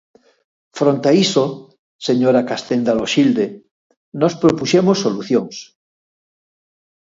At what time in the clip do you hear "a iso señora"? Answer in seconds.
1.11-2.47